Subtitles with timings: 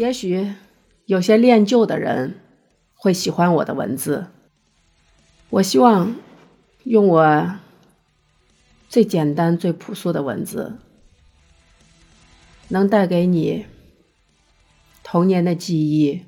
[0.00, 0.54] 也许
[1.04, 2.40] 有些恋旧的人
[2.94, 4.28] 会喜欢我的文字。
[5.50, 6.16] 我希望
[6.84, 7.56] 用我
[8.88, 10.78] 最简单、最朴素的文字，
[12.68, 13.66] 能带给你
[15.02, 16.24] 童年的记忆。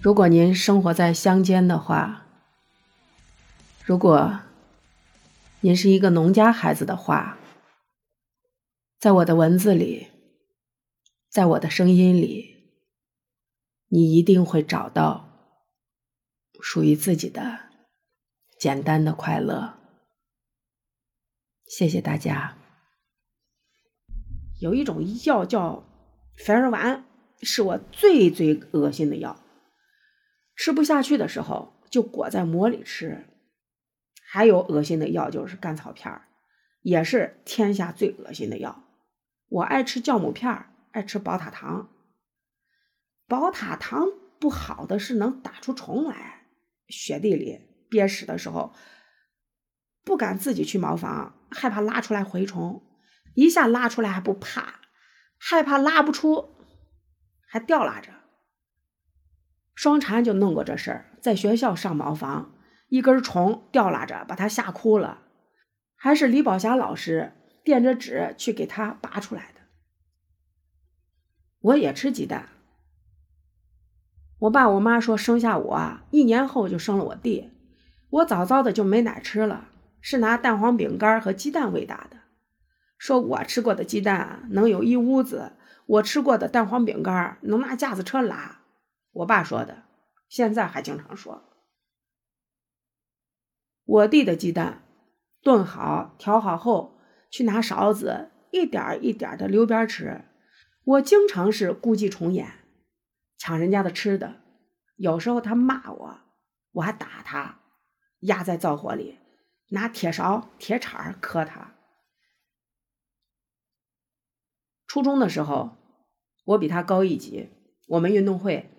[0.00, 2.26] 如果您生活在乡间的话，
[3.84, 4.40] 如果
[5.60, 7.38] 您是一个农家孩子的话，
[8.98, 10.08] 在我的文字里，
[11.36, 12.72] 在我的声音里，
[13.88, 15.28] 你一定会找到
[16.62, 17.68] 属于自己的
[18.58, 19.74] 简单的快乐。
[21.66, 22.56] 谢谢大家。
[24.62, 25.84] 有一种药叫
[26.38, 27.04] 凡尔丸，
[27.42, 29.38] 是我最最恶心的药。
[30.54, 33.26] 吃不下去的时候，就裹在馍里吃。
[34.26, 36.28] 还有恶心的药就是甘草片儿，
[36.80, 38.84] 也是天下最恶心的药。
[39.48, 41.90] 我爱吃酵母片儿，爱吃宝塔糖。
[43.28, 44.06] 宝塔糖
[44.40, 46.46] 不好的是能打出虫来，
[46.88, 48.72] 雪地里憋屎的时候，
[50.02, 52.82] 不敢自己去茅房，害怕拉出来蛔虫，
[53.34, 54.80] 一下拉出来还不怕，
[55.36, 56.54] 害怕拉不出，
[57.46, 58.10] 还吊拉着。
[59.74, 62.54] 双蝉就弄过这事儿，在学校上茅房，
[62.88, 65.24] 一根虫吊拉着，把他吓哭了，
[65.94, 67.34] 还是李宝霞老师。
[67.62, 69.55] 垫着纸去给他拔出来的。
[71.60, 72.48] 我也吃鸡蛋。
[74.38, 77.50] 我爸我妈说生下我啊一年后就生了我弟，
[78.10, 79.68] 我早早的就没奶吃了，
[80.00, 82.18] 是拿蛋黄饼干和鸡蛋喂大的。
[82.98, 85.52] 说我吃过的鸡蛋能有一屋子，
[85.86, 88.62] 我吃过的蛋黄饼干能拿架子车拉。
[89.12, 89.84] 我爸说的，
[90.28, 91.44] 现在还经常说。
[93.84, 94.82] 我弟的鸡蛋
[95.42, 96.94] 炖好调好后。
[97.28, 100.24] 去拿勺子，一点一点的溜边吃。
[100.86, 102.46] 我经常是故伎重演，
[103.36, 104.36] 抢人家的吃的。
[104.94, 106.18] 有时候他骂我，
[106.74, 107.58] 我还打他，
[108.20, 109.18] 压在灶火里，
[109.70, 111.74] 拿铁勺、铁铲磕他。
[114.86, 115.76] 初中的时候，
[116.44, 117.50] 我比他高一级。
[117.88, 118.70] 我们运动会，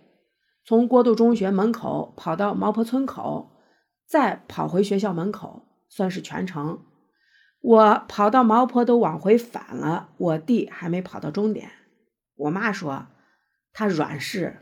[0.64, 3.52] 从郭渡中学门口跑到毛坡村口，
[4.06, 6.86] 再跑回学校门口，算是全程。
[7.60, 11.70] 我跑到毛坡都往回返了，我弟还没跑到终点。
[12.38, 13.08] 我妈说
[13.74, 14.62] 她软柿，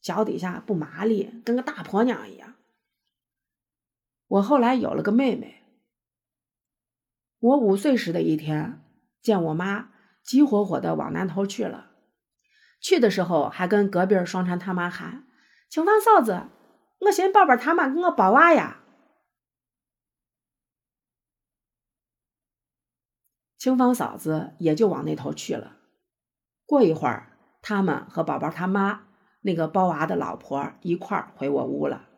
[0.00, 2.54] 脚底下不麻利，跟个大婆娘一样。
[4.26, 5.62] 我后来有了个妹妹。
[7.38, 8.80] 我五岁时的一天，
[9.20, 9.92] 见我妈
[10.22, 11.90] 急火火的往南头去了，
[12.80, 15.26] 去的时候还跟隔壁双蝉他妈喊
[15.68, 16.48] ：“青芳嫂子，
[17.00, 18.80] 我寻宝宝他妈给我抱娃呀。”
[23.58, 25.76] 清芳嫂子也就往那头去了。
[26.74, 27.28] 过一会儿，
[27.62, 29.02] 他们和宝宝他妈
[29.42, 32.08] 那个包娃的老婆一块儿回我屋了。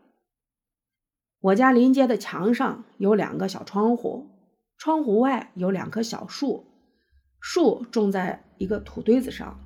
[1.41, 4.31] 我家临街的墙上有两个小窗户，
[4.79, 6.65] 窗户外有两棵小树，
[7.39, 9.61] 树种在一个土堆子上。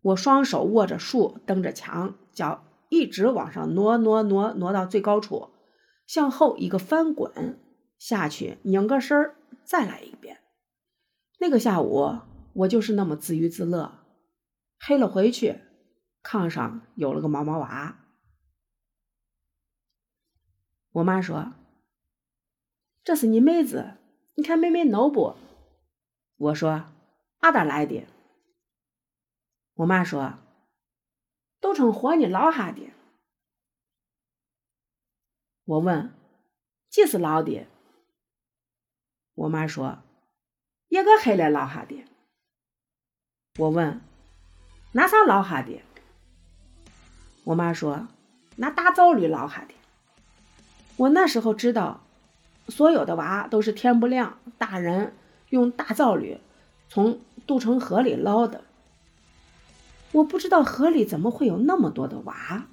[0.00, 5.50] 我双手握着树，蹬着墙，脚一直往上挪挪挪挪到最高处，
[6.06, 7.60] 向后一个翻滚
[7.98, 10.38] 下去，拧个身儿，再来一遍。
[11.40, 12.20] 那个下午，
[12.54, 13.97] 我就是那么自娱自乐。
[14.78, 15.60] 黑了回去，
[16.22, 17.98] 炕上有了个毛毛娃。
[20.90, 21.52] 我妈说
[23.04, 23.98] ：“这是你妹子，
[24.36, 25.36] 你看妹妹孬不？”
[26.36, 26.92] 我说
[27.40, 28.06] ：“阿达来的？”
[29.74, 30.38] 我妈说
[31.60, 32.90] ：“都成活你捞下的。”
[35.64, 36.12] 我问
[36.88, 37.66] ：“几时老的？”
[39.34, 40.02] 我妈说。
[40.90, 42.02] 一个黑来捞下的，
[43.58, 44.00] 我问，
[44.98, 45.80] 拿啥捞哈的？
[47.44, 48.08] 我妈说，
[48.56, 49.72] 拿大灶驴捞哈的。
[50.96, 52.00] 我那时候知道，
[52.66, 55.14] 所有的娃都是天不亮，大人
[55.50, 56.40] 用大灶驴
[56.88, 58.64] 从渡城河里捞的。
[60.10, 62.66] 我不知道河里怎么会有那么多的娃。